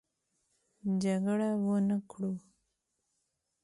جګړه 1.01 1.49
ونه 1.65 1.97
کړو. 2.09 2.31